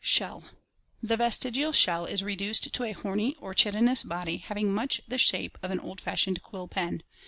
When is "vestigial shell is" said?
1.15-2.23